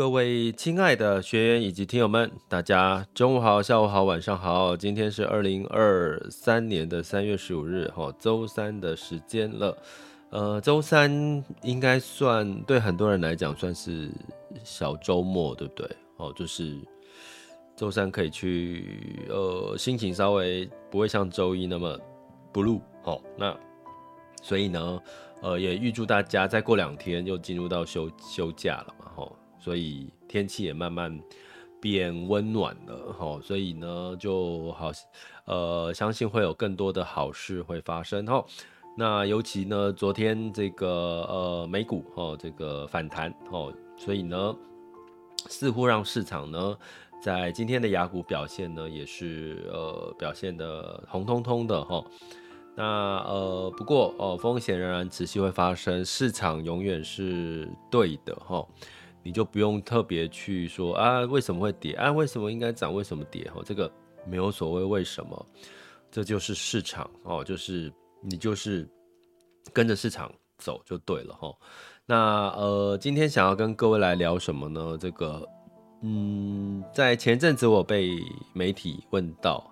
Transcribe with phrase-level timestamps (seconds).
[0.00, 4.74] 各位亲爱的学员以及听友们，大家中午好、下午好、晚上好。
[4.74, 9.76] 今天是二零二三年的三月十五日，哈，周三的时间了。
[10.30, 14.08] 呃，周三应该算对很多人来讲算是
[14.64, 15.86] 小周末，对不对？
[16.16, 16.78] 哦，就是
[17.76, 22.00] 周三可以去，呃，心情稍微不会像周一那么
[22.54, 22.80] blue。
[23.02, 23.54] 好，那
[24.40, 25.02] 所以呢，
[25.42, 29.09] 呃，也预祝大家再过两天又进入到休休假了嘛，
[29.60, 31.20] 所以天气也慢慢
[31.80, 34.90] 变温暖了，吼，所以呢就好，
[35.44, 38.46] 呃，相信会有更多的好事会发生，吼。
[38.96, 44.54] 那尤其呢，昨天这个呃美股，哦，这个反弹，哦，所以呢，
[45.46, 46.76] 似乎让市场呢
[47.22, 52.04] 在今天的雅股表现呢也是呃表现得红彤彤的，哈。
[52.76, 58.68] 那呃不过哦，风险仍然持续会发生，市场永远是对的，吼。
[59.22, 62.10] 你就不用特别去说啊，为什么会跌啊？
[62.10, 62.94] 为什么应该涨？
[62.94, 63.50] 为什么跌？
[63.54, 63.90] 哦，这个
[64.26, 65.46] 没有所谓为什么，
[66.10, 68.88] 这就是市场哦，就是你就是
[69.72, 71.54] 跟着市场走就对了哈。
[72.06, 74.96] 那呃，今天想要跟各位来聊什么呢？
[74.98, 75.46] 这个
[76.02, 78.10] 嗯，在前阵子我被
[78.52, 79.70] 媒体问到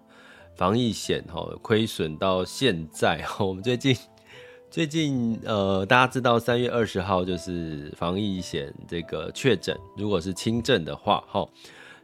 [0.55, 3.97] 防疫险哈亏损到现在哈，我们最近。
[4.71, 11.49] 最近呃，大家知道三月二十号就是防疫险这个确诊，如果是轻症的话，哈，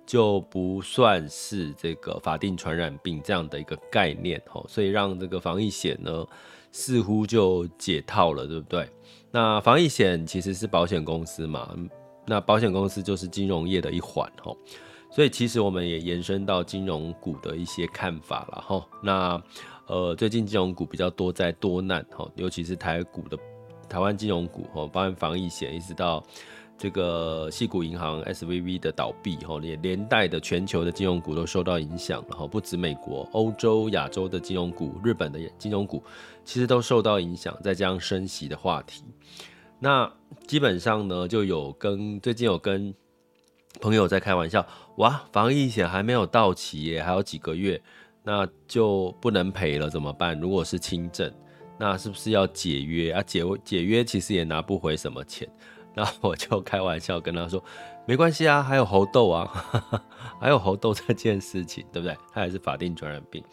[0.07, 6.27] 就不算是这个法定传染病这样的一个概念，哈，所以让这个防疫险呢
[6.73, 8.89] 似乎就解套了，对不对？
[9.31, 11.77] 那防疫险其实是保险公司嘛，
[12.27, 14.57] 那保险公司就是金融业的一环，哈，
[15.11, 19.43] 所以其实我们也延伸到金融股的一些看法了，哈，那。
[19.87, 23.39] 呃，最近金融股比较多灾多难哈，尤其是台股的
[23.89, 26.25] 台湾金融股哈，包含防疫险，一直到
[26.79, 36.03] 这个矽谷银行 S V V 的倒闭哈，也连带的全球的金融股都受到影响了哈，不止美国、欧洲、亚洲的金融股，日本的金融股
[36.47, 39.05] 其实都受到影响，再加上升息的话题，
[39.79, 40.11] 那
[40.47, 42.95] 基本上呢，就有跟最近有跟
[43.83, 47.83] 朋友在开玩笑，哇，防疫险还没有到期耶，还有几个月。
[48.25, 50.39] 那就不能赔了，怎么办？
[50.41, 51.31] 如果是轻症，
[51.79, 53.23] 那是不是要解约啊？
[53.23, 55.49] 解解约其实也拿不回什么钱。
[55.95, 57.63] 那我就开玩笑跟他说，
[58.07, 59.47] 没关系啊，还有猴痘啊，
[60.41, 62.17] 还有猴痘这件事情，对不对？
[62.33, 63.45] 它还是法定传染病，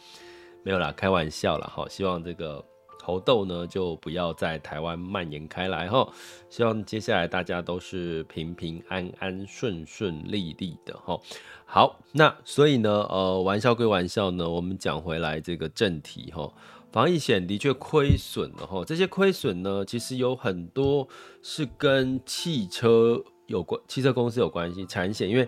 [0.63, 1.69] 没有啦，开玩笑啦。
[1.71, 2.65] 好，希望这个。
[3.03, 6.07] 猴痘呢，就不要在台湾蔓延开来哈。
[6.49, 11.19] 希望接下来大家都是平平安安、顺顺利利的哈。
[11.65, 16.51] 好，那所以呢，呃，玩笑归玩笑呢，我们讲回来这个正题哈。
[16.91, 18.83] 防疫险的确亏损了哈。
[18.85, 21.07] 这些亏损呢，其实有很多
[21.41, 25.47] 是跟汽车有关，汽车公司有关系，产险，因为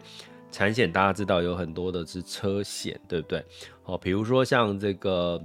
[0.52, 3.46] 产险大家知道有很多的是车险，对不对？
[3.84, 5.40] 好，比如说像这个。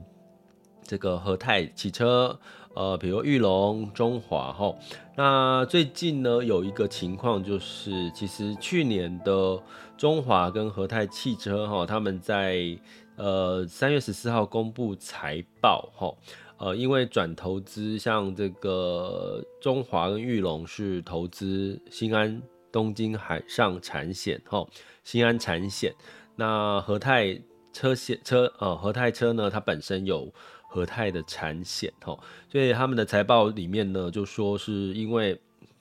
[0.88, 2.41] 这个和泰汽车，
[2.75, 4.75] 呃，比如裕隆、中华哈，
[5.15, 9.62] 那最近呢有一个情况就是，其实去年的
[9.98, 12.75] 中华跟和泰汽车哈，他们在
[13.16, 16.10] 呃三月十四号公布财报哈，
[16.56, 22.41] 呃，因为转投资，像这个中华跟裕隆是投资新安
[22.72, 24.66] 东京海上产险哈，
[25.04, 25.93] 新安产险，
[26.34, 27.38] 那和泰
[27.75, 30.32] 车险车呃和泰车呢，它本身有。
[30.71, 35.41] 和泰的产险，吼，所以他们的财报里面呢，就说是因为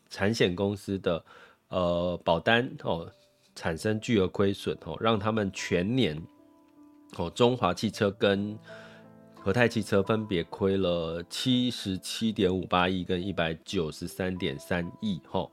[0.10, 1.24] 产险公司的
[1.68, 3.12] 呃保单哦
[3.54, 6.18] 产生巨额亏损，哦，让他们全年
[7.18, 8.58] 哦中华汽车跟
[9.36, 15.52] 和泰汽车分别亏了七十七点五八亿跟一百九十三点三亿，吼，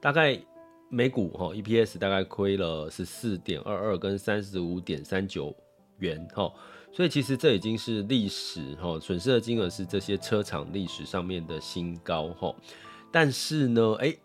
[0.00, 0.40] 大概
[0.88, 5.52] 每股吼 EPS 大概亏了十四点二二跟三十五点三九
[5.98, 6.54] 元，吼。
[6.96, 12.54] 所以其实这已经是历史哈，损失的金额是这些车厂历史上面的新高哈。
[13.12, 14.16] 但是呢，哎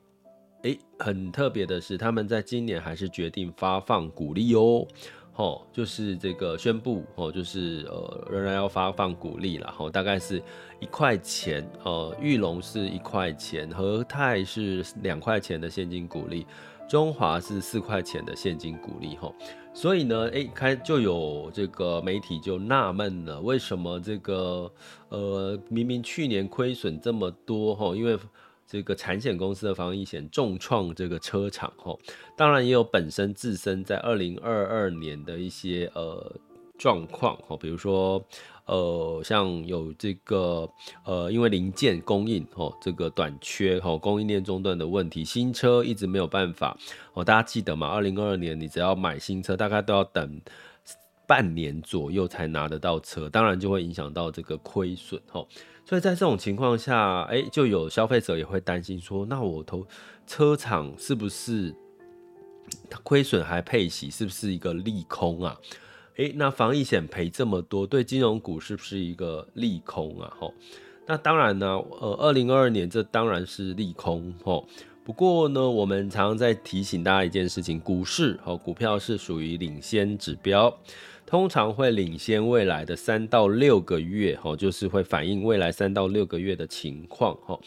[0.63, 4.88] 哎，很特别的是，他们在今年还是决定发放股利哦。
[5.35, 10.41] 哦，就是这个宣布哦，就是呃，仍然要发放股利了，吼，大概是
[10.79, 16.47] 一块钱，呃，裕隆是一块钱，和泰是两块钱的现金股利，
[16.91, 19.33] 中华是四块钱的现金股利，吼，
[19.73, 24.69] 所以呢，哎，开就有这个媒体就纳闷了，为什么这个
[25.07, 28.19] 呃，明明去年亏损这么多，吼，因为。
[28.67, 31.99] 这个产险公司的防疫险重创这个车厂吼，
[32.38, 36.33] 当然也有本身自身在二零二二年的一些呃
[36.77, 38.23] 状况吼，比如说
[38.71, 40.68] 呃像有这个
[41.03, 46.77] 呃因为零件供应哦这个短缺哦供应链中断的问题，新车一直没有办法
[47.13, 47.88] 哦，大家记得吗？
[47.88, 50.41] 二零二二年你只要买新车，大概都要等
[51.27, 55.45] 半年左右才拿得到车，当然就会影响到这个亏损哦。
[55.85, 59.85] 所以在这种情况下，哎，就有消费者也会担心说，那我投
[60.25, 61.75] 车厂是不是
[63.03, 65.57] 亏损还配息，是不是一个利空啊？
[66.17, 70.33] 哎，那防疫险赔这么多，对金融股是不是一个利空啊？
[70.39, 70.53] 吼，
[71.07, 71.67] 那当然呢，
[71.99, 74.67] 呃，二零二二年这当然是利空吼。
[75.03, 80.77] 不过呢，我们常常在提醒大家一件事情，股市和股票是属于领先指标。
[81.25, 87.57] 通常会领先未来的三到六个月，哈，就是会反映未来三到六个月的情况，哈。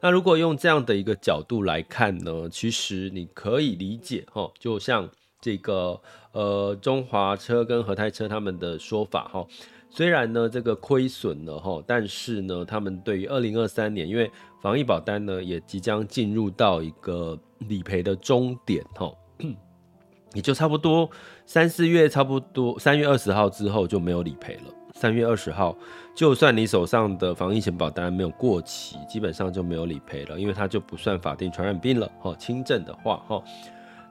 [0.00, 5.08] 那如果用这样的一个角度来看呢，其实你可以理解，哈，就像
[5.44, 6.00] 这个
[6.32, 9.46] 呃中华车跟和泰车他们的说法，哈，
[9.90, 14.30] 虽然呢这个亏损了，哈，但是呢他们对于二零二三年，因为
[14.62, 19.12] 防疫保单呢也即将进入到一个理赔的终点，哈。
[20.32, 21.08] 也就差不多
[21.46, 24.62] 三四月，差不多三月二十号之后就没有理赔了。
[24.94, 25.76] 三月二十号，
[26.12, 32.10] 就算你手上的防疫险保单没有过期，基本上就没有理赔了，因为它就不算法定传染病了。
[32.20, 33.40] 哈，轻症的话，哈，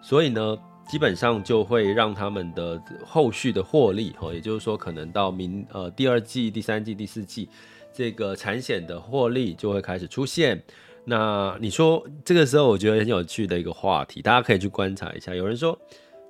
[0.01, 0.57] 所以呢，
[0.87, 7.49] 基本上就会让他们的后续的获利，哈，也就是说，可能到明呃第二季、第三季、第四季，
[7.93, 10.61] 这个产险的获利就会开始出现。
[11.05, 15.33] 那你说这个时候，我觉得很有趣的一个话题，大家可以去观察一下。
[15.35, 15.79] 有人说。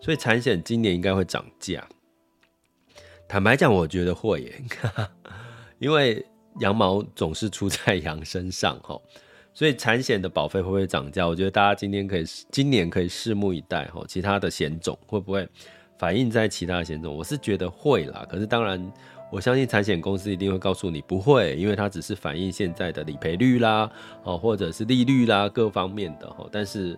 [0.02, 1.88] 所以产险今年应该会涨价。
[3.26, 4.62] 坦白讲，我觉得会耶，
[5.80, 6.26] 因为
[6.60, 9.00] 羊毛总是出在羊身上哈。
[9.54, 11.28] 所以产险的保费会不会涨价？
[11.28, 14.04] 我觉得大家今天可以，今年可以拭目以待哈。
[14.08, 15.48] 其他的险种会不会
[15.98, 17.16] 反映在其他险种？
[17.16, 18.26] 我是觉得会啦。
[18.30, 18.92] 可是当然，
[19.32, 23.90] 我相信产险公司一定会告诉你不会，因为它只是反映现在的理赔率啦，
[24.24, 26.48] 哦，或者是利率啦各方面的哈。
[26.52, 26.98] 但是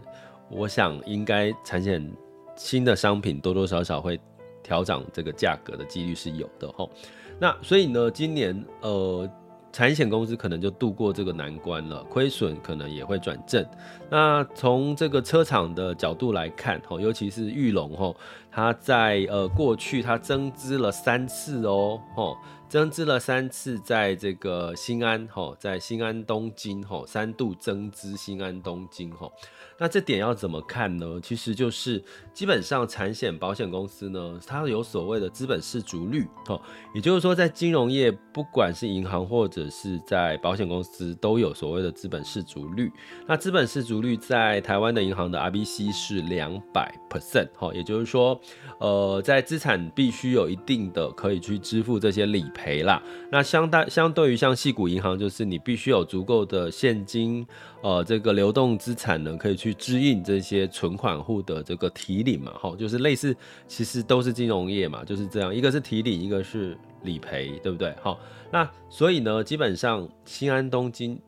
[0.49, 2.11] 我想应该产险。
[2.57, 4.17] 新的商品多多少少会
[4.63, 6.89] 调涨这个价格的几率是有的齁。
[7.37, 9.29] 那所以呢，今年呃，
[9.75, 13.61] 产险公司可能就度过这个难关了，亏损可能也会转正。
[14.09, 18.15] 那从这个车厂的角度来看，吼，尤其是玉龙吼，
[18.55, 22.37] 它在呃过去它增资了三次哦，齁，
[22.69, 29.29] 增资了三次，在这个新安齁，在新安东京齁，三度增资新安东京齁。
[29.77, 31.19] 那这点要怎么看呢？
[31.21, 32.01] 其实就是
[32.33, 36.61] 基本上产险保险公司呢，它有所谓的资本适足率，哦，
[36.93, 42.89] 也就是说在金融业，不管是银行或者是在保险公司，都有所谓的资本适足率。
[43.27, 48.39] 那资本适足率在台湾的银行的 RBC 是两百 percent，哈，也就是说，
[48.79, 53.01] 呃，在资产必须有一定的可以去支付这些理赔啦。
[53.31, 57.45] 那相当相对于像矽谷银行，就是你必须有足够的现金。
[57.81, 63.35] 呃，这个流动资产呢，可以去支应这些存款户的这个提领嘛，哈，就是类似，
[63.67, 67.93] 其实都是金融业嘛，就是这样，一个是提领，一个是理赔，对不对？
[68.01, 68.19] 好，
[68.51, 71.19] 那所以呢，基本上新安东京，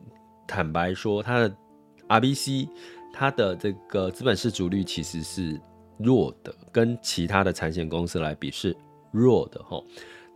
[0.48, 1.56] 坦白说，它的
[2.08, 2.68] RBC，
[3.12, 5.60] 它的这个资本市足率其实是
[5.98, 8.76] 弱的，跟其他的产险公司来比是
[9.10, 9.82] 弱的，哈。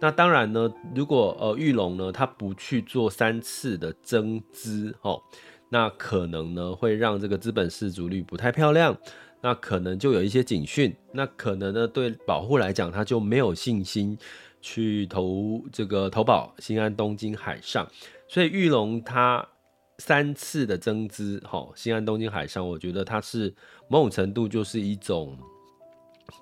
[0.00, 5.20] 那当然呢，如果呃玉龙呢，它不去做三次的增资，哈。
[5.68, 8.94] 那可能呢，会让这个资本适足率不太漂亮，
[9.40, 14.18] 那可能就有一些警讯，那可能呢，对保护来讲，他就没有信心
[14.60, 17.88] 去投这个投保新安东京海上，
[18.28, 19.48] 所以玉龙它
[19.96, 23.54] 三次的增资，哈，新安东京海上，我觉得它是
[23.88, 25.38] 某种程度就是一种，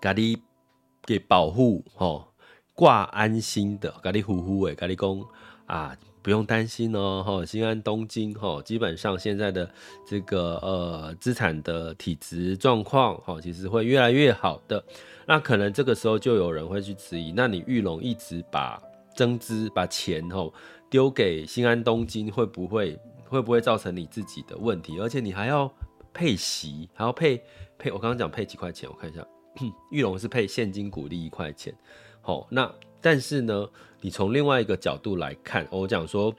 [0.00, 0.38] 咖喱
[1.04, 2.26] 给保护，哈，
[2.74, 5.24] 挂安心的咖喱呼呼诶，咖喱公
[5.66, 5.96] 啊。
[6.22, 9.72] 不用担心哦，哈，新安东京哈，基本上现在的
[10.06, 14.84] 这个呃资产的体质状况哈，其实会越来越好的。
[15.26, 18.78] 那可能这个时候就有人会去质疑，那你裕隆一直把
[19.16, 20.46] 增资把钱哈
[20.90, 25.00] 丢给新安东京，会不会会不会造成你自己的问题？
[25.00, 25.72] 而且你还要
[26.12, 27.42] 配息，还要配
[27.78, 29.26] 配，我刚刚讲配几块钱，我看一下，
[29.90, 31.74] 玉龙是配现金股利一块钱。
[32.20, 33.68] 好，那但是呢，
[34.00, 36.34] 你从另外一个角度来看，我讲说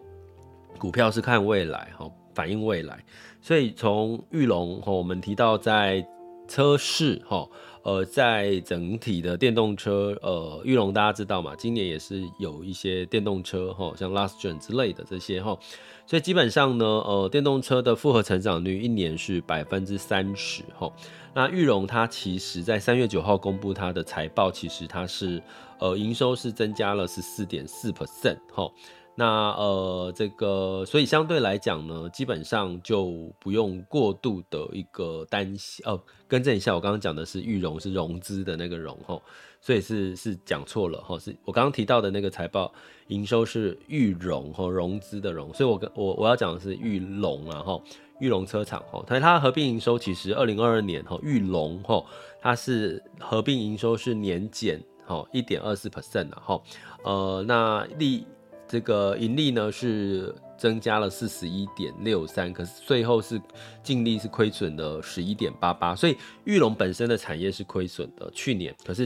[0.78, 3.04] 股票是看未来，哈，反映未来。
[3.42, 6.08] 所以从玉龙，哈，我们提到在
[6.48, 7.48] 车市，哈。
[7.84, 15.58] 呃，在整体的电动车，呃，裕隆大家知道嘛，今年也是有一些电动车哈，像 Last Gen 之类的这些哈，
[16.06, 20.92] 所以基本上呢，呃，电动车的复合成长率一年是百分之三十哈。
[21.34, 25.42] 那裕隆它其实在三月九号公布它的财报，其实它是
[25.80, 28.70] 呃营收是增加了十四点四 percent 哈。
[29.16, 36.02] 那呃，这个所以相对来讲呢，基本上就不用过度的一个担心哦。
[36.28, 39.22] 更正一下，我刚刚讲的是裕隆是融资的那个融吼，
[39.60, 42.74] 所以是是讲错了哈，是我刚刚提到的那个财报
[43.08, 47.84] 营收是裕融吼，融资的融，所以我跟我我要讲的是裕隆啊吼，
[48.22, 52.02] 裕隆车厂哈，它它合并营收其实二零二二年哈，裕隆哈，
[52.42, 56.64] 它是合并营收是年减哈一点二四 percent 啊吼，
[57.04, 58.26] 呃那利。
[58.72, 63.38] 这个盈利呢是增加了四十一点六三，可是最后是
[63.84, 68.32] 净利是亏损的十一点八八，所以玉龙本身的产业是亏损的。
[68.32, 69.06] 去年可是，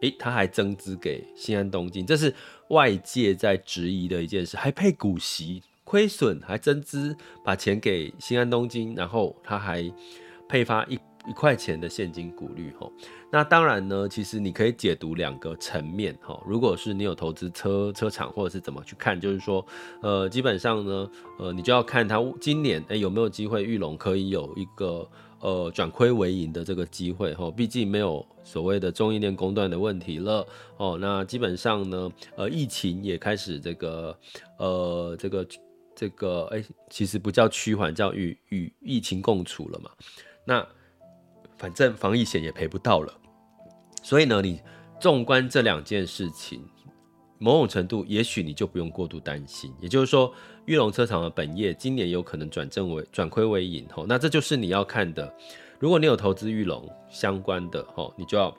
[0.00, 2.34] 诶，他还增资给新安东京，这是
[2.70, 9.92] 外界在质疑的一件事，还配股息，亏损还增资，把钱给新安东京，然后他还
[10.48, 10.98] 配发一。
[11.26, 12.90] 一块钱的现金股利哈，
[13.30, 16.38] 那当然呢，其实你可以解读两个层面哈。
[16.46, 19.64] 如果是你有投资车车厂或者是怎么去看，就是说，
[20.02, 25.08] 呃，基本上呢，呃，你就要看它今年诶、有没有机会裕隆可以有一个
[25.40, 27.50] 呃转亏为盈的这个机会哈。
[27.50, 30.98] 毕竟没有所谓的供应链公断的问题了哦。
[31.00, 34.18] 那基本上呢，呃，疫情也开始这个
[34.58, 35.46] 呃这个
[35.96, 39.90] 这个哎、其实不叫趋缓，叫与与疫情共处了嘛。
[40.46, 40.66] 那
[41.64, 43.10] 反正防疫险也赔不到了，
[44.02, 44.60] 所以呢，你
[45.00, 46.62] 纵观这两件事情，
[47.38, 49.72] 某种程度，也许你就不用过度担心。
[49.80, 50.30] 也就是说，
[50.66, 55.34] 玉龙车厂的本业今年有可能转正为转亏为盈吼，那这就是你要看的。
[55.78, 58.54] 如果你有投资玉龙相关的吼，你就要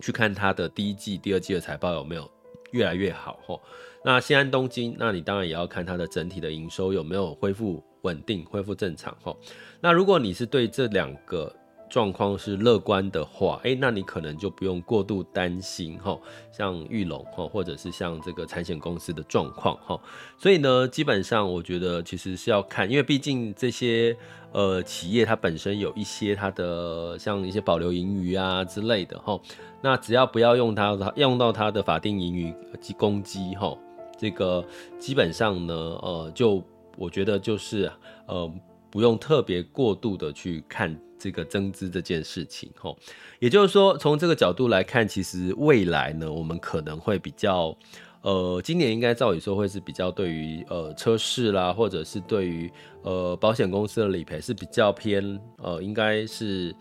[0.00, 2.28] 去看它的第一季、第二季的财报有没有
[2.72, 3.62] 越来越好吼。
[4.04, 9.38] 那新安东京，那你当然也要看它的整体的营收有没有恢复稳定、恢复正常吼。
[9.80, 11.54] 那如果你是对这两个
[11.88, 16.18] 状况是乐观的话，诶，那你可能就不用过度担心哈，
[16.50, 19.98] 像裕隆哈，或者是像这个产险公司的状况哈。
[20.36, 24.16] 所以呢，基本上我觉得其实是要看，因为毕竟这些
[24.52, 29.40] 呃企业它本身有一些它的像一些保留盈余啊之类的哈。
[29.82, 33.76] 那只要不要用它用到它的法定盈余及公积哈，
[34.18, 34.64] 这个
[34.98, 36.62] 基本上呢，呃，就
[36.96, 37.90] 我觉得就是
[38.26, 38.50] 呃
[38.96, 40.98] 不用特别过度的去看。
[41.18, 42.96] 这个增资这件事情，吼，
[43.38, 47.74] 也就是说，从这个角度来看，其实未来呢，我们可能会比较，
[48.20, 52.70] 呃，今年应该照理说会是比较对于呃车市啦，或者是对于
[53.02, 56.72] 呃保险公司的理赔是比较偏，呃，应该是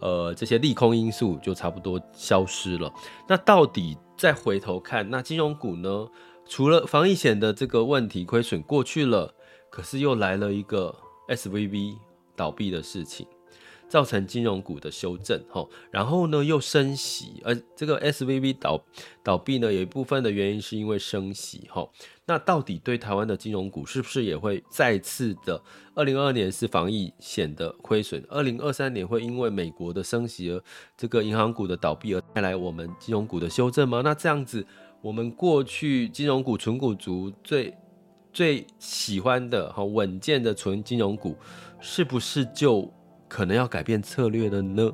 [0.00, 2.92] 呃这些利空因素就差不多消失了。
[3.28, 6.08] 那到底再回头看，那金融股呢？
[6.46, 9.32] 除了防疫险的这个问题亏损过去了，
[9.70, 10.94] 可是又来了一个
[11.28, 11.96] SVB
[12.34, 13.26] 倒闭的事情。
[13.86, 18.82] 造成金融股的修正，吼，然后呢又升息，而这个 SVB 倒
[19.22, 21.92] 倒闭呢，有一部分的原因是因为升息，吼，
[22.24, 25.62] 那到底对台湾的金融股是不是也会再次的？
[25.94, 30.60] 二零二二年是防疫险的亏损，二零二三年会因为美国的升息而
[30.96, 34.00] 这个银行股的倒闭而带来我们金融股的修正吗？
[34.02, 34.66] 那这样子，
[35.02, 37.72] 我们过去金融股存股族最
[38.34, 41.34] 最喜欢的、哈稳健的纯金融股，
[41.80, 42.92] 是不是就？
[43.26, 44.92] 可能要改变策略了呢，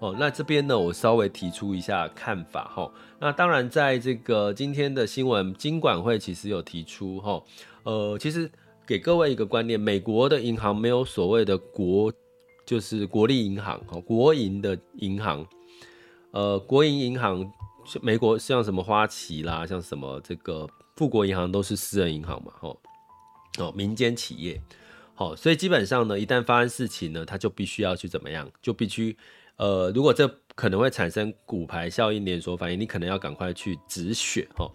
[0.00, 2.92] 哦，那这边呢，我稍微提出一下看法哈。
[3.18, 7.42] 那当然，在这个今天的新闻，金管会其实有提出哈，
[7.84, 8.50] 呃，其实
[8.84, 12.12] 给各位一个观念，美国的银行没有所谓的国，
[12.66, 15.46] 就是国立银行哈，国营的银行，
[16.32, 17.50] 呃，国营银行，
[18.02, 20.68] 美国像什么花旗啦，像什么这个
[21.00, 22.76] 富国银行都是私人银行嘛，哦，
[23.58, 24.60] 哦，民间企业。
[25.14, 29.16] 好，所以基本上呢，一旦发生事情呢，他就必须要去怎么样，就必须，
[29.56, 34.70] 呃，如果这可能会产生骨牌效应、连锁反应，你可能要赶快去止血哈。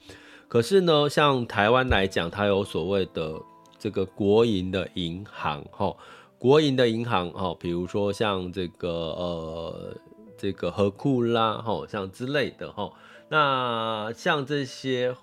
[0.48, 3.39] 可是呢，像台湾来讲，它有所谓的
[3.77, 5.96] 这个国营的银行哈，
[6.39, 9.96] 国营的银行哈，比如说像这个呃
[10.36, 12.91] 这个合库啦哈，像之类的哈，
[13.29, 15.15] 那像这些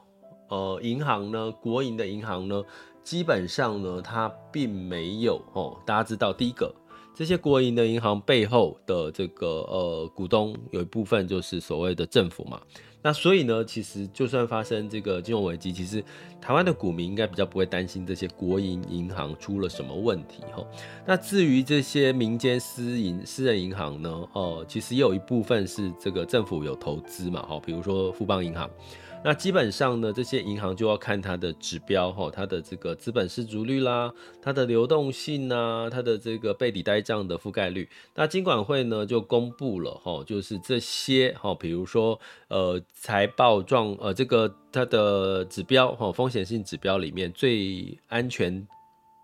[0.52, 2.62] 呃银行呢，国营的银行呢。
[3.04, 5.76] 基本上呢，它并没有哦。
[5.84, 6.72] 大家知道，第一个，
[7.12, 12.60] 这些国营的银行背后的这个呃股东有一部分就是所谓的政府嘛。
[13.02, 16.00] 那所以呢，其实就算发生这个金融危机，其实
[16.40, 20.64] 台湾的股民应该比较不会担心这些国营银行出了什么问题哈。
[21.04, 28.70] 那至于这些民间私营私人银行呢，哦，其实也有一部分是这个政府有投资嘛，哈，比如说富邦银行。
[29.24, 34.12] 那基本上呢，这些银行就要看它的指标哈，它的这个资本适足率啦，
[34.42, 37.88] 它的流动性呐，它的这个备抵呆账的覆盖率。
[38.16, 48.66] 那金管会呢就公布了哈，就是这些哈，比如说呃财报状呃这个它的指标哈，风险性指标里面最安全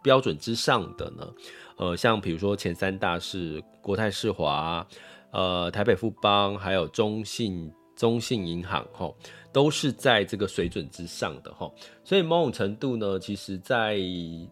[0.05, 1.29] 标准之上的呢，
[1.77, 4.87] 呃像比如说前三大是国泰世华、
[5.33, 9.13] 呃台北富邦还有中信中信银行哈。
[9.51, 11.69] 都是在这个水准之上的哈，
[12.05, 13.99] 所以某种程度呢，其实在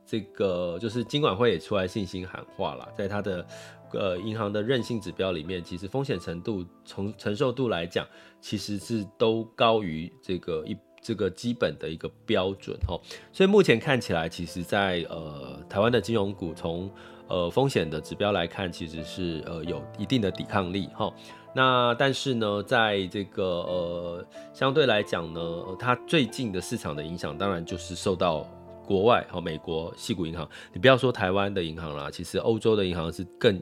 [0.06, 3.46] 这个就是金管会也出来信心喊话了，在它的
[3.92, 8.08] 呃银行的韧性指标里面，其实风险程度从承受度来讲，
[8.40, 12.98] 其实是都高于这个一这个基本的一个标准哈，
[13.32, 16.90] 所以目前看起来，其实在呃台湾的金融股从
[17.28, 21.12] 呃风险的指标来看，其实是呃有一定的抵抗力哈。
[21.56, 25.40] 那但是呢，在这个呃相对来讲呢，
[25.78, 28.46] 它最近的市场的影响，当然就是受到
[28.84, 30.46] 国外和美国矽谷银行。
[30.74, 33.58] 你不要说台湾的银行啦，其实欧洲的银行是更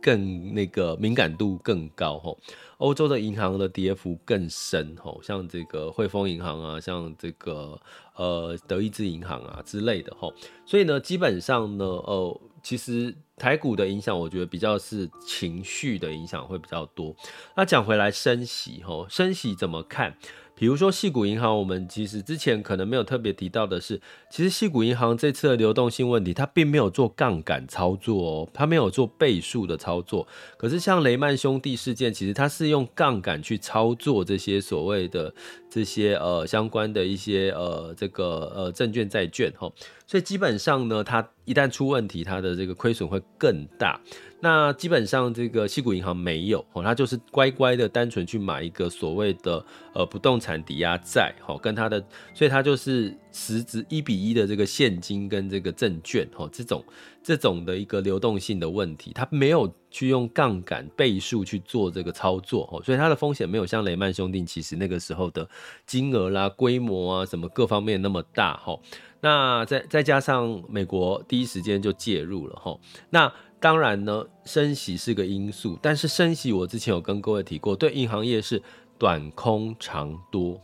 [0.00, 2.34] 更那个敏感度更高哈。
[2.78, 7.80] 欧洲的银行的跌幅更深哈，像这个汇丰银行啊，像这个
[8.16, 10.28] 呃德意志银行啊之类的哈。
[10.64, 12.40] 所以呢，基本上呢，呃。
[12.60, 17.14] 其实台股的影响，我觉得比较是情绪的影响会比较多。
[17.56, 20.18] 那讲回来升息，吼，升息怎么看？
[20.58, 30.26] 比如说，矽谷银行，我们其实之前可能没有特别提到的是，其实矽谷银行这次的流动性问题，它并没有做杠杆操作哦，它没有做倍数的操作。
[30.56, 35.32] 可是像雷曼兄弟事件，其实它是用杠杆去操作这些所谓的
[35.70, 39.70] 这些呃相关的一些呃这个呃证券债券哈，
[40.08, 44.00] 所以基本上呢，它一旦出问题，它的这个亏损会更大。
[44.40, 56.84] 那基本上这个西谷银行没有哦，它就是乖乖的单纯去买一个所谓的呃不动产抵押债，哦，跟它的，所以它就是实质一比一的这个现金跟这个证券，哈，这种
[57.22, 65.48] 这种的一个流动性的问题，它没有去用杠杆倍数去做这个操作，哈，所以它的风险没有像雷曼兄弟其实那个时候的
[65.86, 68.78] 金额啦、规模啊什么各方面那么大，哈，
[69.20, 72.78] 那再再加上美国第一时间就介入了，哈，
[73.10, 73.32] 那。
[73.60, 78.62] 当然呢，升息是个因素，但是升息我之前有跟各位提过，对银行业是
[78.96, 80.60] 短空长多。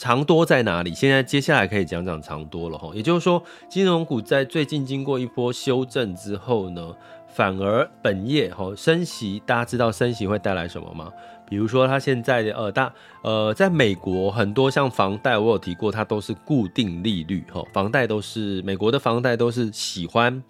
[0.00, 0.94] 长多在哪里？
[0.94, 2.90] 现在接下来可以讲讲长多了哈。
[2.94, 6.96] 也就是说，金融股在最近经过一波修正之后呢，
[7.28, 11.12] 反而本业哈升息，大家知道升息会带来什么吗？
[11.46, 12.90] 比如说，它现在的呃大
[13.22, 20.42] 呃，在美国很多像房贷，我有提过，它都是固定利率哈，房贷都是美国的房贷都是喜欢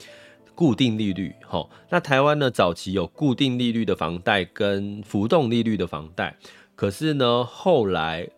[0.55, 1.69] 固定利率哈。
[1.89, 6.37] 那台湾呢，早期有固定利率的房贷跟浮动利率的房贷，
[6.77, 8.29] 可是呢，后来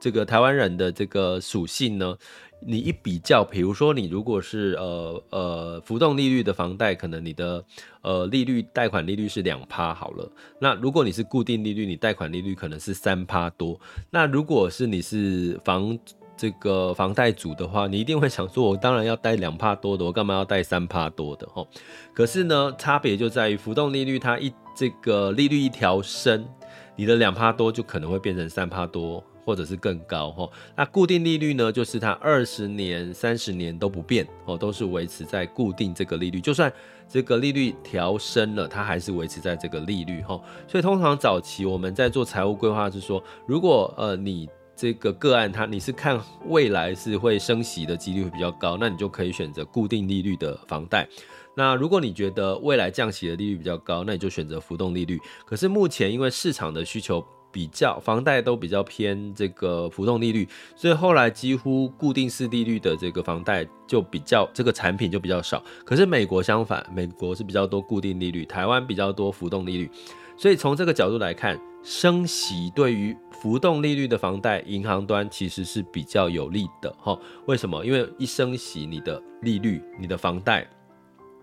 [0.00, 2.16] 这个台湾人的这个属性呢。
[2.62, 7.64] 你一比较，比如说你如果是呃呃浮动利率的房贷，可能你的
[8.02, 10.30] 呃利率贷款利率是两趴好了。
[10.58, 13.80] 那如果你是固定利率，你贷款利率可能是三趴多。
[14.10, 15.98] 那如果是你是房
[16.36, 21.48] 这个房贷主的话，你一定会想说，我当然要贷两趴多的，我干嘛要贷三趴多的？
[21.54, 21.66] 吼，
[22.12, 26.46] 可是呢，差别就在于浮动利率它一这个利率一调升，
[26.94, 29.24] 你的两趴多就可能会变成三趴多。
[29.50, 31.72] 或者是更高哈，那固定利率呢？
[31.72, 36.40] 就是它二十年、三十年都不变哦，都是维持在固定这个利率。
[36.40, 36.72] 就算
[37.08, 40.40] 这个利率调升了，它还是维持在这个利率哈。
[40.68, 51.08] 所以通常早期我们在做财务规划是说，如果呃你这个个案它你是看未来是会升息的几率会比较高，那你就可以选择固定利率的房贷。
[51.56, 55.18] 那如果你觉得未来降息的利率比较高，那你就选择浮动利率。
[55.44, 57.26] 可是目前因为市场的需求。
[57.52, 65.62] 比较房贷都比较偏这个浮动利率，所以后来几乎固定式利率的这个房贷就比较这个产品就比较少。
[65.84, 69.90] 可是美国相反，美国是比较多固定利率，台湾比较多浮动利率。
[70.36, 77.18] 所以从这个角度来看，升息对于浮动利率的房贷银行端其实是比较有利的哈。
[77.46, 77.84] 为什么？
[77.84, 80.66] 因为一升息，你的利率、你的房贷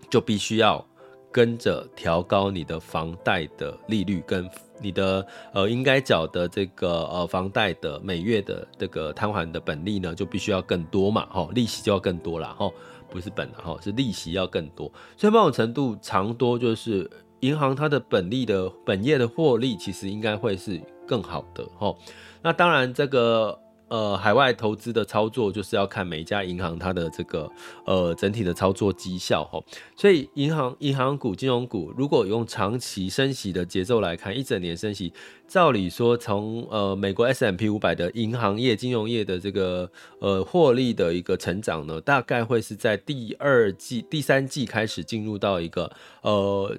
[0.09, 0.83] 就必须要
[1.31, 4.49] 跟着调高你的房贷的利率，跟
[4.81, 12.73] 你的呃应该缴的这个呃房贷的每月的这个摊还的本利呢，就必须要更多嘛，吼，利息就要更多了，吼，
[13.09, 17.09] 不是本了，吼，是利息要更多，所以某种程度长多就是
[17.41, 21.97] 银行它的本利的本业的获利其实应该会是更好的，吼，
[22.41, 23.59] 那当然这个。
[23.89, 27.49] 呃，海外投资的操作就是要看每一家银行它的这个
[27.85, 29.63] 呃整体的操作绩效哈，
[29.95, 35.13] 所以银行银行股、金融股如果用长期升息的节奏来看，一整年升息，
[35.47, 46.77] 照理说从呃美国 S M P 五百的银行业、金融业的这个呃获利的一个成长呢，大概会是在第二季、第三季开始进入到一个呃。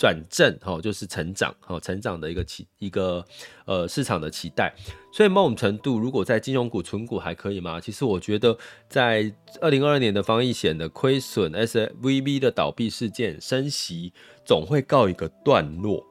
[0.00, 3.22] 转正哈，就是成长哈，成长的一个期一个
[3.66, 4.74] 呃市场的期待，
[5.12, 7.78] 所以某种程度，如果在金融股、存股还可以吗？
[7.78, 8.56] 其实我觉得，
[8.88, 16.02] 在二零二二年的防疫险的亏损、SVB 的倒闭事件、升息，总会告一个段落。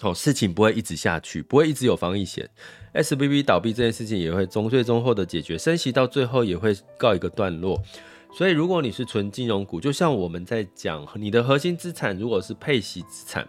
[0.00, 2.50] 好，事情不会一直下去，不会一直有防疫险
[2.94, 7.80] ，SVB 倒闭这件事情也会中最终后的解决，升息到最后也会告一个段落。
[8.32, 13.46] 所以，如果你是纯金融股，就像我们在讲，你的核心资产如果是配息资产，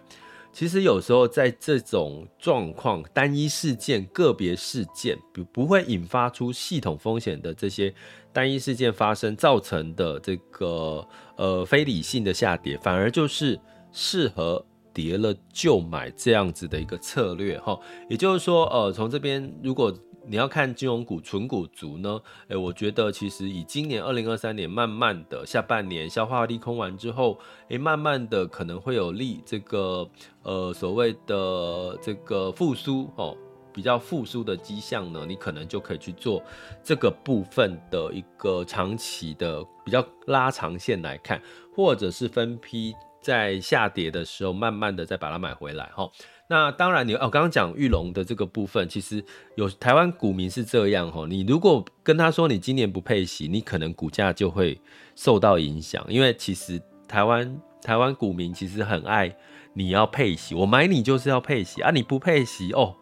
[0.52, 7.94] 其实有时候在这种状况、单一事件、个别事件，不不会引发出系统风险的这些
[8.34, 13.58] 单一事件发生造成的这个呃非理性的下跌，反而就是
[13.92, 17.80] 适合跌了就买这样子的一个策略哈。
[18.10, 19.96] 也就是说，呃，从这边如果。
[20.26, 22.22] 你要看金融股、存股族呢？
[22.48, 30.08] 诶，我觉得其实以今年二零二三年慢慢的下半年消化利空完之后，诶，慢慢的可能会有利这个
[30.44, 33.36] 呃所谓的这个复苏哦，
[33.74, 36.44] 比较复苏的迹象呢，你可能就可以去做
[36.84, 41.42] 这个部分的一个长期的比较拉长线来看，
[41.76, 46.10] 或者是分批在下跌的时候，慢慢的再把它买回来哈。
[46.52, 49.24] 那当然你，哦，刚刚讲裕隆的这个部分，其实
[49.56, 51.26] 有台湾股民是这样哈。
[51.26, 54.78] 你如果跟他说你今年不配息，你可能股价就会
[55.16, 59.34] 受到影响，因为其实台湾台湾股民其实很爱
[59.74, 62.98] 你要配息，我买你就是要配息啊，你不配息哦，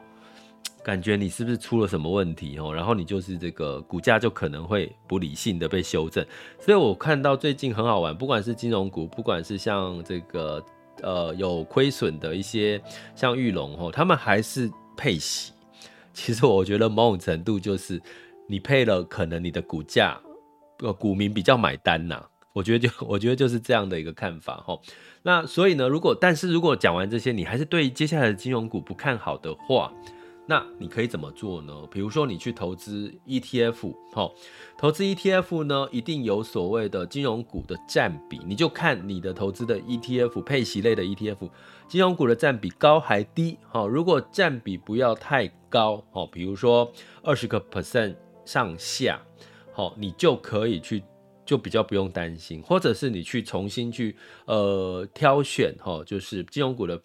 [0.83, 2.71] 感觉你是不是出了什么问题哦？
[2.71, 6.23] 然后你就是这个股价就可能会不理性的被修正。
[6.59, 10.63] 所以我看到最近很好玩，不管是金融股，不管是像这个。
[11.01, 12.81] 呃，有亏损的一些
[13.15, 15.51] 像玉龙吼，他们还是配息。
[16.13, 18.01] 其实我觉得某种程度就是
[18.47, 20.19] 你配了，可能你的股价，
[20.79, 22.23] 呃，股民比较买单呐。
[22.53, 24.79] 我觉得就 我觉得就是这样的一个看法哈。
[25.23, 29.93] 那所以呢，如果但是如果讲完这些，你还是对接下来的金融股不看好的话。
[30.49, 31.85] 那你可以怎么做呢？
[31.91, 34.33] 比如说你去投资 ETF，好，
[34.79, 41.51] 投资 ETF 呢，一定有所谓的金融股的占比，你就看你的投资的 ETF 配息类的 ETF，
[41.87, 43.59] 金融股的占比高还低？
[43.67, 49.21] 好，如果占比不要太高，好，比如说二十个 percent 上下，
[49.71, 51.03] 好，你就可以去，
[51.45, 54.15] 就比较不用担心，或者是你去重新去
[54.47, 56.99] 呃挑选，哈，就是金融股的。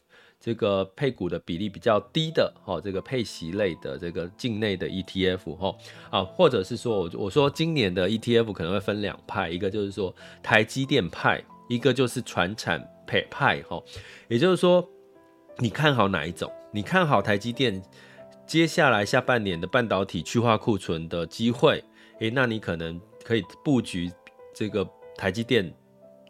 [0.44, 5.74] 这个配股的比例比较低的，哈，这个配息类的这个境内的 ETF，哈，
[6.10, 13.82] 啊，或者是说我我说今年的 ETF 可能会分两派，一个就是说台积电派，一个就是传产配派，哈，
[14.28, 14.86] 也就是说
[15.60, 16.52] 你看好哪一种？
[16.70, 17.82] 你看好台积电
[18.46, 21.82] 接下来下半年的半导体去化库存的机会，
[22.20, 24.12] 诶，那你可能可以布局
[24.54, 25.74] 这个台积电。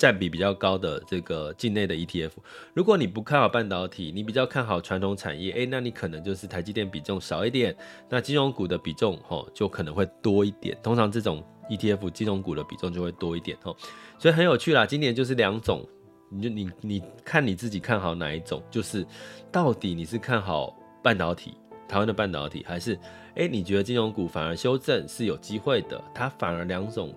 [0.05, 2.33] 占比比较高的这个境内的 ETF，
[2.75, 7.75] 如果你不看好半导体，你比较看好传统产业，诶，那你可能就是台积电比重少一点，
[8.11, 10.77] 那金融股的比重吼就可能会多一点。
[10.83, 13.75] 通常这种 ETF 金融股的比重就会多一点吼，
[14.19, 14.85] 所以很有趣啦。
[14.85, 15.83] 今年就是两种，
[16.31, 19.07] 你就你你看你自己看好哪一种，就是
[19.51, 21.57] 到底你是看好半导体，
[21.89, 22.99] 台湾的半导体，还是
[23.37, 25.99] 诶你觉得金融股反而修正是有机会的？
[26.15, 27.11] 它反而两种。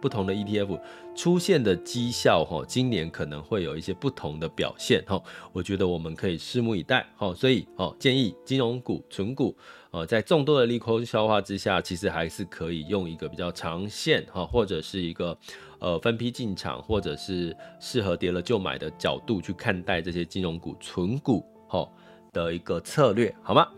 [0.00, 0.80] 不同的 ETF
[1.14, 9.54] 出现的绩效，哈，今年可能会有一些不同的表现，哈，我觉得我们可以拭目以待，哈，所以，哦，建议金融股、存股，
[9.90, 15.36] 呃，在众多的利空消化之下，其实还是可以用一个比较长线，哈，或者是一个，
[15.78, 21.86] 呃，分批进场，或者是适合跌了就买的角度去看待这些金融股、存股，哈
[22.32, 23.68] 的一个策略，好吗？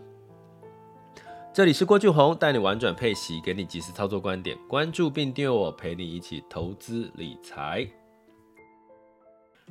[1.53, 4.57] 这里是郭俊宏，带你玩转配息，给你及时操作观点。
[4.67, 7.87] 关注并订阅我，陪你一起投资理财。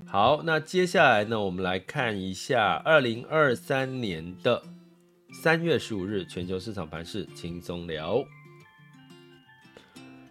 [0.07, 4.62] 好，那接下来呢，我们来看一下二零二三年的
[5.42, 8.25] 三月十五日全球市场盘势轻松聊。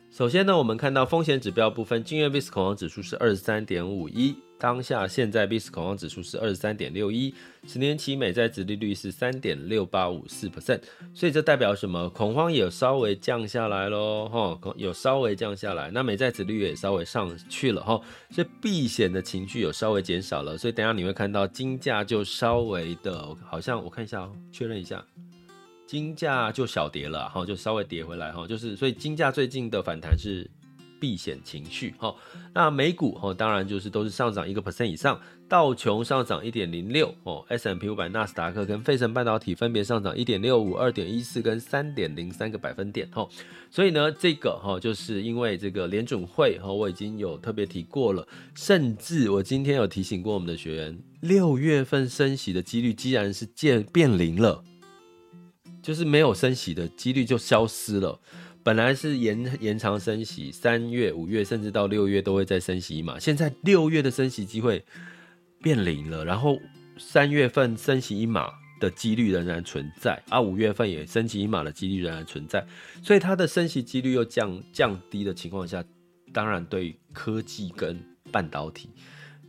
[0.10, 4.38] 首先呢，我们看到风险指标部分，今日 VIX 恐慌指数是二十三点五一。
[4.62, 7.34] 当下现在 VIX 恐慌指数是二十三点六一，
[7.66, 10.80] 十年期美债殖利率是三点六八五四 percent，
[11.16, 12.08] 所以这代表什么？
[12.12, 25.04] 恐慌也有稍微降下来喽，哈，有稍微降下来，那美债殖率也稍微上去了，哈，所以避险的情绪有稍微减少了，所以等下你会看到金价就稍微的，好像我看一下哦，确认一下，
[25.88, 30.48] 金价就小跌了，哈，就稍微跌回来，哈，就是所以金价最近的反弹是。
[31.02, 32.16] 避险情绪，哈，
[32.54, 43.28] 那美股，哈，当然就是都是上涨一个 percent 以上，道琼上涨一点零六，哦，S&P 五百、纳斯达克跟费城半导体分别上涨一点六五、二点一四跟三点零三个百分点，哈，
[43.72, 54.64] 所以呢，这个哈，就是因为这个联准会，哈，我已经有特别提过了，甚至我今天有提醒过我们的学员，六月份升息的几率既然是变变零了，
[55.82, 58.20] 就是没有升息的几率就消失了。
[58.64, 63.18] 本来是延延长升息，三月、五月甚至到六月都会再升息一码。
[63.18, 64.84] 现在六月的升息机会
[65.64, 66.60] 变零了，然后
[66.98, 72.64] 三月份升息一码的几率仍然存在，啊、五月份也升息一码的几率仍然存在，
[73.02, 75.84] 所以它的升息几率又降降低的情况下，
[76.32, 78.00] 当然对科技跟
[78.32, 78.92] 半导体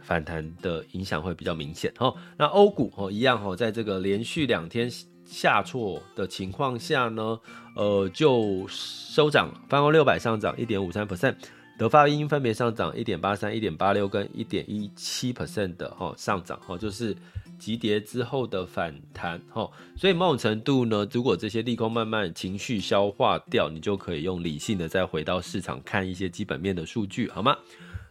[0.01, 1.92] 反弹的影响会比较明显。
[1.98, 4.90] 哦，那欧股哦一样哦，在这个连续两天。
[5.24, 7.38] 下挫的情况下呢，
[7.74, 11.37] 呃，就收涨，泛欧六百上涨一点五三 percent，
[11.78, 17.16] 德法英分别上涨一点八三、一点八六跟一点一七 percent 的哈上涨哈，就是
[17.58, 27.56] 急跌之后的反弹哈，所以某种程度呢，如果这些利空慢慢情绪消化掉，你就可以用理性的再回到市场看一些基本面的数据，好吗？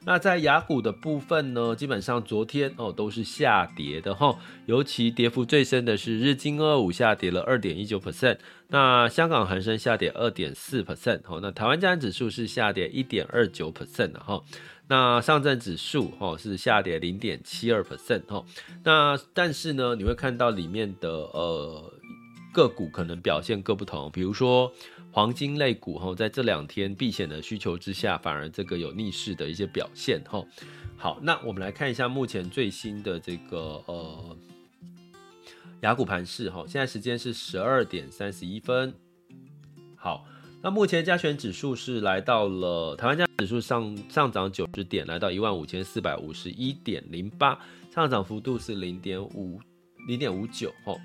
[0.03, 4.35] 那在雅股的部分呢，基本上昨天哦都是下跌的哈，
[4.65, 14.41] 尤其跌幅最深的是日经二五下跌了二点一九 percent，那香港恒生下跌二点四 percent 哈，那台湾加权指数是下跌一点二九 percent 的哈，
[14.87, 18.43] 那上证指数哈是下跌零点七二 percent 哈，
[18.83, 21.93] 那但是呢，你会看到里面的呃
[22.51, 24.73] 个股可能表现各不同，比如说。
[25.13, 30.41] 黄金类股哈，在这两天避险的需求之下，反而这个有逆势的一些表现哈。
[30.95, 34.37] 好，那我们来看一下目前最新的这个呃
[35.81, 36.63] 雅股盘势哈。
[36.65, 38.93] 现在时间是十二点三十一分。
[39.97, 40.25] 好，
[40.61, 47.59] 那目前加权指数是来到了台湾加权指数上上涨九十点，来到一万五千四百五十一点零八，
[47.93, 49.59] 上涨幅度是零点五
[50.07, 50.95] 零点五九哈。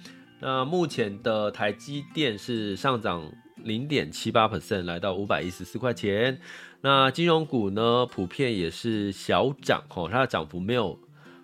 [0.41, 3.29] 那目前的台积电是上涨。
[3.57, 6.39] 零点七八 percent 来到五百一十四块钱，
[6.81, 10.99] 那金融股呢，普遍也是小涨哦，它的涨幅没有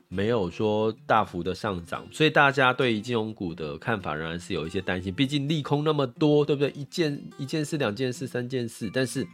[0.09, 6.71] 没有说大幅的上涨，所以大家对于金融股的看法仍然是有一些担心，毕竟利空那么多，对不对？
[6.73, 9.27] 一件一件事、两件事、三件事，但是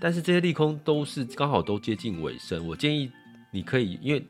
[0.00, 3.10] 但是这些利空都是刚好都接近尾声，我建议
[3.52, 4.22] 你可以，因为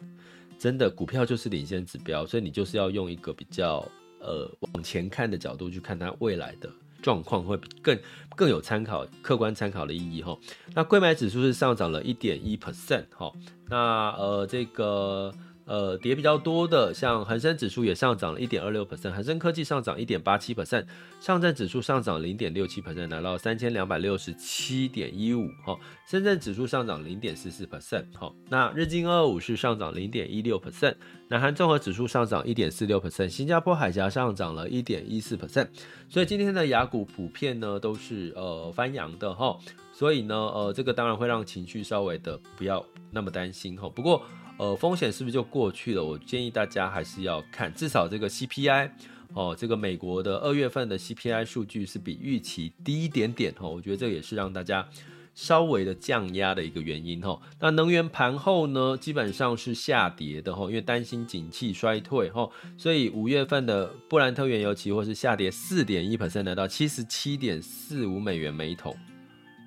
[0.58, 3.86] 真的股票就是领先指标，所以你就是要用一个比较
[4.20, 6.70] 呃往前看的角度去看它未来的。
[7.02, 7.98] 状况会更
[8.34, 10.36] 更有参考、客观参考的意义哈。
[10.74, 13.32] 那贵买指数是上涨了一点一 percent 哈。
[13.68, 15.32] 那呃这个。
[15.66, 20.86] 呃，跌比较多的，像恒生指数也上涨了一点二六 percent，恒生科技上涨一点八七 percent，
[21.20, 25.76] 上证指数上涨零点六七 percent，来到三千两百六十七点一五，哈，
[26.08, 30.94] 深圳指数上涨零点四四 percent，好，那日经二五是上涨零点一六 percent，
[31.26, 35.66] 南韩综合指数上涨一点四六 percent，新加坡海峡上涨了一点一四 percent，
[36.08, 39.58] 所以今天的雅股普遍呢都是呃翻扬的哈，
[39.92, 44.22] 所以呢呃这个当然会让情绪稍微的不要那么担心哈，不过。
[44.58, 46.02] 呃，风险是不是就过去了？
[46.02, 48.90] 我建议大家还是要看，至少这个 CPI
[49.34, 54.88] 哦，这个美国的二月份的 CPI 数据是比预期低一点点哦，我觉得这也是让大家
[55.34, 57.38] 稍微的降压的一个原因哦。
[57.60, 68.96] 那能源盘后呢，基本上是下跌的哦，因为担心景气衰退哦，所以五月份的布兰特原油期货是下跌四点一 percent，来到七十七点四五美元每桶，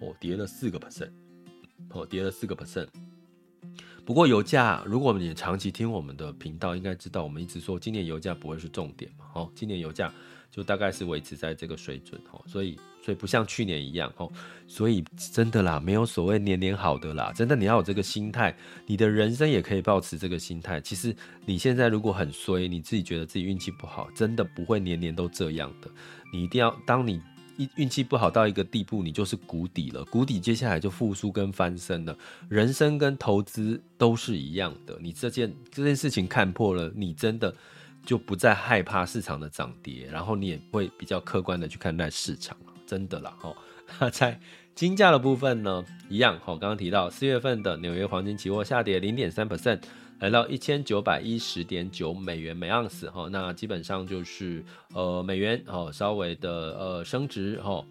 [0.01, 1.11] 哦，跌了四个 percent，
[1.91, 2.87] 哦，跌了四个 percent。
[4.09, 10.11] 不过油价，如果你长期听我们的频道，应该知道我们一直说今年油价不会是重点嘛，哦，今年油价
[10.49, 14.27] 就大概是维持在这个水准，哦，所以所以不像去年一样，哦，
[14.67, 20.81] 所以真的啦，没有所谓年年好的啦，真的你要有这个心态，你的人生也可以保持这个心态。
[20.81, 25.91] 其实你现在如果很衰，你自己觉得自己运气不好，真的不会年年都这样的，
[26.33, 27.21] 你一定要当你。
[27.59, 30.05] 一运气不好到一个地步，你就是谷底了。
[30.05, 32.17] 谷底接下来就复苏跟翻身了。
[32.47, 34.97] 人生跟投资都是一样的。
[35.01, 37.53] 你这件这件事情看破了，你真的
[38.05, 42.55] 就不再害怕市场的涨跌，然后你也会比较客观的去看待市场。
[42.87, 43.53] 真的啦，哈。
[44.09, 44.39] 在
[44.73, 49.81] 金价的部分呢，一样，好，刚刚提到四月份的纽约黄金期货下跌零点三 percent，
[50.19, 57.83] 来到一千九百一十点九美元每盎司，哈，那基本上就是呃美元哦稍微的呃升值，哈。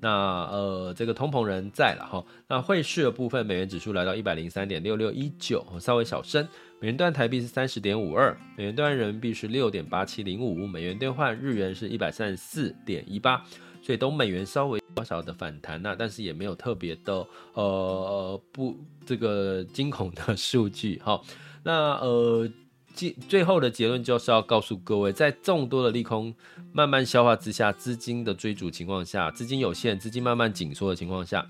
[0.00, 2.22] 那呃，这个通膨仍在了哈。
[2.46, 6.46] 那汇市的部分，美元指数来到一百零三点六六一九，稍微小升。
[6.78, 13.42] 美元兑台币是三十点五二，美元兑人民币是六点八七零五，美元兑换日元是一百三十四点一八，
[13.80, 21.18] 所以都美元稍微小小的反弹那，但是也没有特别的呃不这个惊恐的数据哈。
[21.64, 22.48] 那呃。
[23.28, 26.32] 最后的结论就是要告诉各位，在众多的利空
[26.72, 31.44] 慢慢消化之下，资金的追逐情况下，资金有限，资金慢慢紧缩的情况下，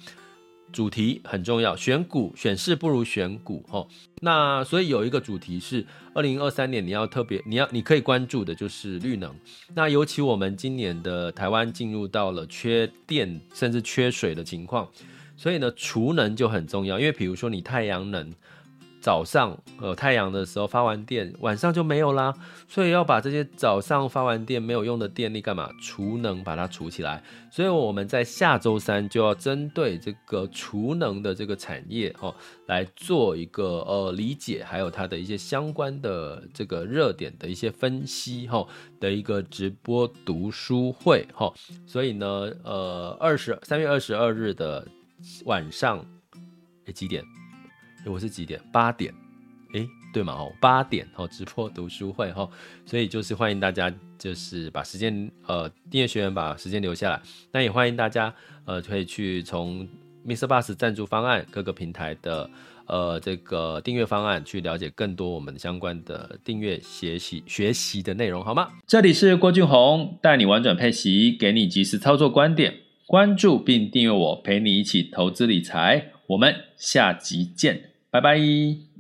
[0.73, 3.87] 主题很重要，选股选市不如选股哦。
[4.23, 9.31] 那所以有一个主题是二零二三年你要特别你要你可以关注的就是绿能。
[9.75, 14.89] 那尤其我们今年的台湾进入到了缺电甚至缺水的情况，
[15.37, 18.33] 所以呢，储能就很重要，因为比如说你太阳能。
[19.05, 22.33] 早上呃太阳的时候发完电，晚上就没有啦，
[22.67, 25.69] 所以要把这些早上发完电没有用的电力干嘛？
[25.79, 27.23] 储能把它储起来。
[27.51, 38.67] 所以我们在下周三就要针对这个储能的这个产业哦，来做一个呃理解，还有它的一些相关的这个热点的一些分析哈
[38.99, 41.53] 的一个直播读书会哈。
[41.87, 44.89] 所以呢，呃，二十三月二十二日的
[45.45, 46.03] 晚上，
[46.87, 47.23] 诶，几点？
[48.13, 48.61] 我是几点？
[48.73, 49.13] 八点，
[49.73, 50.33] 诶，对嘛？
[50.35, 52.49] 哦，八点哦，直播读书会哈，
[52.85, 57.21] 所以就是欢迎大家，就是把时间呃订阅学员把时间留下来。
[57.51, 58.35] 那也欢迎大家
[58.67, 59.89] 呃可以去从
[60.27, 62.49] MixerBox 赞助方案各个平台的
[62.87, 68.71] 呃这个订阅方案去了解更多我们相关的订阅学习学习的内容，好吗？
[68.87, 72.75] 这里是郭俊宏，带你玩转配息，给你及时操作观点，
[73.07, 76.11] 关注并订阅我，陪你一起投资理财。
[76.27, 77.94] 我们下集见。
[78.15, 78.94] 拜拜。